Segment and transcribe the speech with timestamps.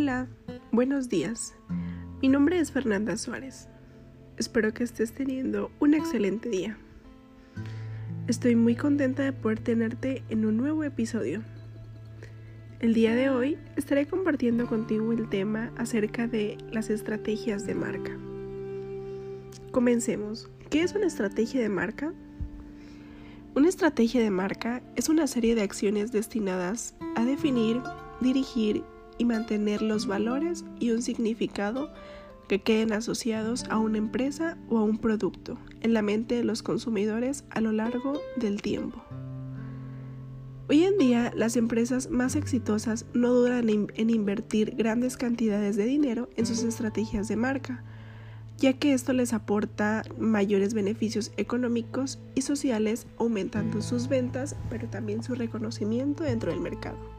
[0.00, 0.28] Hola,
[0.70, 1.56] buenos días.
[2.22, 3.66] Mi nombre es Fernanda Suárez.
[4.36, 6.78] Espero que estés teniendo un excelente día.
[8.28, 11.42] Estoy muy contenta de poder tenerte en un nuevo episodio.
[12.78, 18.16] El día de hoy estaré compartiendo contigo el tema acerca de las estrategias de marca.
[19.72, 20.48] Comencemos.
[20.70, 22.14] ¿Qué es una estrategia de marca?
[23.56, 27.82] Una estrategia de marca es una serie de acciones destinadas a definir,
[28.20, 28.84] dirigir
[29.18, 31.92] y mantener los valores y un significado
[32.48, 36.62] que queden asociados a una empresa o a un producto en la mente de los
[36.62, 39.02] consumidores a lo largo del tiempo.
[40.70, 46.28] Hoy en día las empresas más exitosas no dudan en invertir grandes cantidades de dinero
[46.36, 47.84] en sus estrategias de marca,
[48.58, 55.22] ya que esto les aporta mayores beneficios económicos y sociales, aumentando sus ventas, pero también
[55.22, 57.17] su reconocimiento dentro del mercado.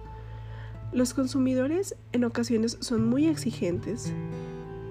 [0.91, 4.11] Los consumidores en ocasiones son muy exigentes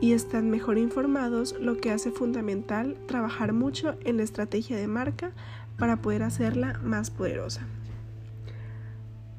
[0.00, 5.32] y están mejor informados, lo que hace fundamental trabajar mucho en la estrategia de marca
[5.76, 7.66] para poder hacerla más poderosa.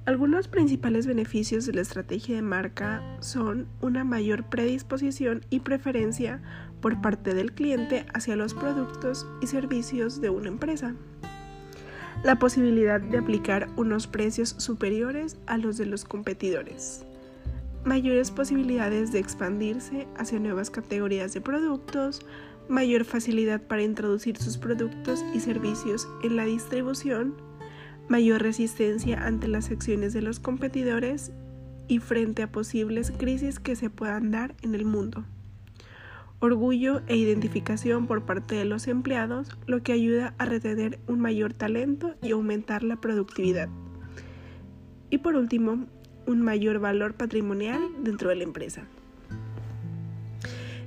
[0.05, 6.41] Algunos principales beneficios de la estrategia de marca son una mayor predisposición y preferencia
[6.81, 10.95] por parte del cliente hacia los productos y servicios de una empresa.
[12.21, 17.05] La posibilidad de aplicar unos precios superiores a los de los competidores.
[17.85, 22.19] Mayores posibilidades de expandirse hacia nuevas categorías de productos,
[22.67, 27.35] mayor facilidad para introducir sus productos y servicios en la distribución,
[28.09, 31.31] mayor resistencia ante las acciones de los competidores
[31.87, 35.23] y frente a posibles crisis que se puedan dar en el mundo
[36.39, 41.53] orgullo e identificación por parte de los empleados, lo que ayuda a retener un mayor
[41.53, 43.69] talento y aumentar la productividad.
[45.09, 45.85] Y por último,
[46.25, 48.83] un mayor valor patrimonial dentro de la empresa.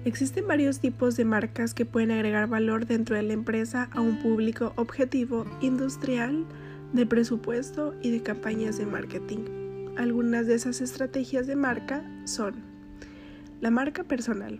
[0.04, 4.18] Existen varios tipos de marcas que pueden agregar valor dentro de la empresa a un
[4.20, 6.44] público objetivo industrial,
[6.92, 9.94] de presupuesto y de campañas de marketing.
[9.96, 12.54] Algunas de esas estrategias de marca son
[13.60, 14.58] la marca personal,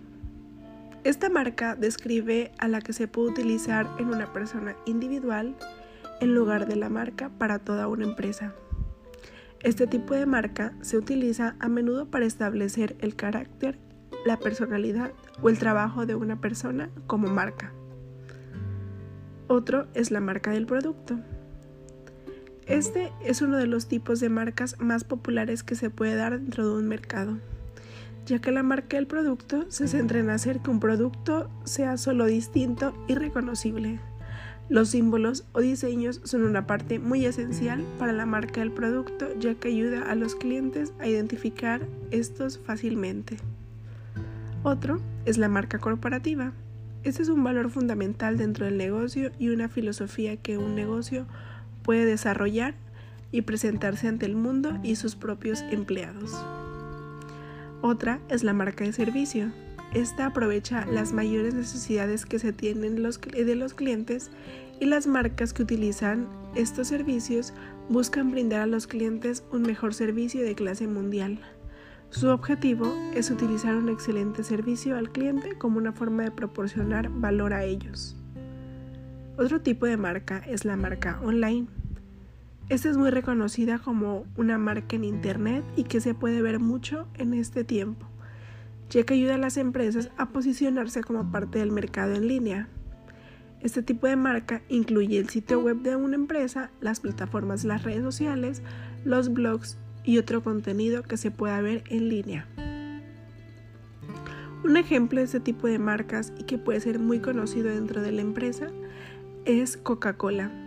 [1.05, 5.57] esta marca describe a la que se puede utilizar en una persona individual
[6.21, 8.55] en lugar de la marca para toda una empresa.
[9.65, 13.79] Este tipo de marca se utiliza a menudo para establecer el carácter,
[14.25, 17.73] la personalidad o el trabajo de una persona como marca.
[19.49, 21.19] Otro es la marca del producto.
[22.67, 26.69] Este es uno de los tipos de marcas más populares que se puede dar dentro
[26.69, 27.39] de un mercado
[28.27, 32.27] ya que la marca del producto se centra en hacer que un producto sea solo
[32.27, 34.01] distinto y reconocible.
[34.69, 39.55] Los símbolos o diseños son una parte muy esencial para la marca del producto ya
[39.55, 43.37] que ayuda a los clientes a identificar estos fácilmente.
[44.63, 46.53] Otro es la marca corporativa.
[47.03, 51.27] Este es un valor fundamental dentro del negocio y una filosofía que un negocio
[51.83, 52.75] puede desarrollar
[53.33, 56.33] y presentarse ante el mundo y sus propios empleados.
[57.83, 59.51] Otra es la marca de servicio.
[59.93, 64.31] Esta aprovecha las mayores necesidades que se tienen de los clientes
[64.81, 67.53] y las marcas que utilizan estos servicios
[67.89, 71.41] buscan brindar a los clientes un mejor servicio de clase mundial.
[72.11, 77.53] Su objetivo es utilizar un excelente servicio al cliente como una forma de proporcionar valor
[77.53, 78.17] a ellos.
[79.37, 81.67] Otro tipo de marca es la marca online.
[82.69, 87.07] Esta es muy reconocida como una marca en Internet y que se puede ver mucho
[87.15, 88.07] en este tiempo,
[88.89, 92.69] ya que ayuda a las empresas a posicionarse como parte del mercado en línea.
[93.61, 98.03] Este tipo de marca incluye el sitio web de una empresa, las plataformas las redes
[98.03, 98.63] sociales,
[99.05, 102.49] los blogs y otro contenido que se pueda ver en línea.
[104.65, 108.13] Un ejemplo de este tipo de marcas y que puede ser muy conocido dentro de
[108.13, 108.69] la empresa
[109.45, 110.62] es Coca-Cola.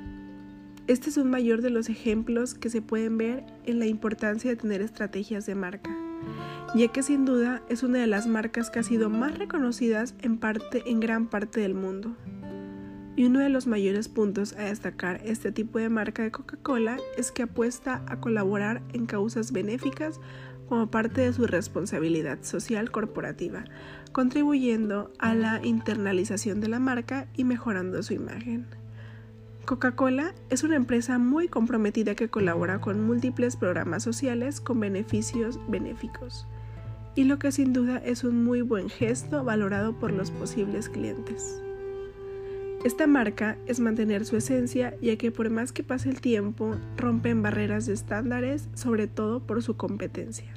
[0.88, 4.56] Este es un mayor de los ejemplos que se pueden ver en la importancia de
[4.56, 5.90] tener estrategias de marca,
[6.76, 10.38] ya que sin duda es una de las marcas que ha sido más reconocidas en,
[10.38, 12.16] parte, en gran parte del mundo.
[13.16, 17.32] Y uno de los mayores puntos a destacar este tipo de marca de Coca-Cola es
[17.32, 20.20] que apuesta a colaborar en causas benéficas
[20.70, 23.66] como parte de su responsabilidad social corporativa,
[24.12, 28.85] contribuyendo a la internalización de la marca y mejorando su imagen.
[29.66, 36.48] Coca-Cola es una empresa muy comprometida que colabora con múltiples programas sociales con beneficios benéficos,
[37.16, 41.60] y lo que sin duda es un muy buen gesto valorado por los posibles clientes.
[42.84, 47.42] Esta marca es mantener su esencia ya que por más que pase el tiempo rompen
[47.42, 50.54] barreras de estándares, sobre todo por su competencia.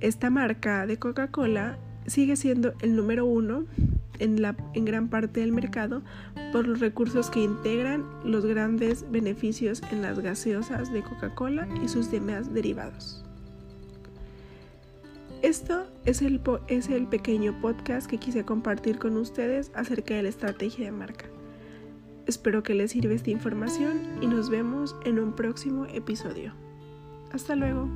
[0.00, 3.66] esta marca de Coca-Cola sigue siendo el número uno
[4.22, 6.02] en, gran parte del mercado
[6.52, 12.10] por los recursos que integran los grandes beneficios en las gaseosas de Coca-Cola y sus
[12.10, 13.24] demás derivados.
[15.42, 20.92] Esto es el pequeño podcast que quise compartir con ustedes acerca de la estrategia de
[20.92, 21.26] marca.
[22.26, 26.54] Espero que les sirva esta información y nos vemos en un próximo episodio.
[27.32, 27.88] Hasta luego.